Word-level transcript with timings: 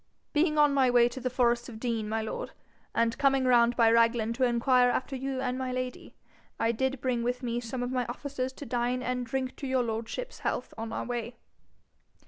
'Being 0.33 0.57
on 0.57 0.73
my 0.73 0.89
way 0.89 1.07
to 1.07 1.19
the 1.19 1.29
forest 1.29 1.69
of 1.69 1.79
Dean, 1.79 2.09
my 2.09 2.23
lord, 2.23 2.53
and 2.95 3.15
coming 3.19 3.45
round 3.45 3.75
by 3.75 3.87
Raglan 3.91 4.33
to 4.33 4.43
inquire 4.43 4.89
after 4.89 5.15
you 5.15 5.39
and 5.39 5.59
my 5.59 5.71
lady, 5.71 6.15
I 6.59 6.71
did 6.71 7.01
bring 7.01 7.21
with 7.21 7.43
me 7.43 7.59
some 7.59 7.83
of 7.83 7.91
my 7.91 8.07
officers 8.07 8.51
to 8.53 8.65
dine 8.65 9.03
and 9.03 9.27
drink 9.27 9.61
your 9.61 9.83
lordship's 9.83 10.39
health 10.39 10.73
on 10.75 10.91
our 10.91 11.05
way.' 11.05 11.35